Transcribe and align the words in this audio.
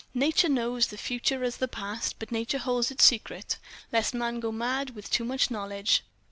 Nature 0.15 0.49
knows 0.49 0.87
the 0.87 0.97
Future 0.97 1.43
as 1.43 1.57
the 1.57 1.67
Past, 1.67 2.15
but 2.17 2.31
Nature 2.31 2.57
holds 2.57 2.89
it 2.89 2.99
secret, 2.99 3.59
lest 3.93 4.15
man 4.15 4.39
go 4.39 4.51
mad 4.51 4.95
with 4.95 5.11
too 5.11 5.23
much 5.23 5.51
knowledge. 5.51 6.01